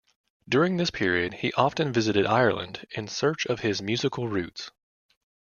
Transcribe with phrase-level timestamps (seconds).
[0.49, 4.71] During this period he often visited Ireland in search of his musical roots.